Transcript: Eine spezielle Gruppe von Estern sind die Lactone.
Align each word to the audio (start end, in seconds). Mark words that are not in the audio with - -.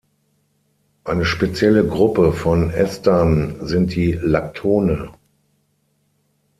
Eine 1.03 1.25
spezielle 1.25 1.85
Gruppe 1.85 2.33
von 2.33 2.71
Estern 2.71 3.57
sind 3.67 3.93
die 3.93 4.13
Lactone. 4.13 5.11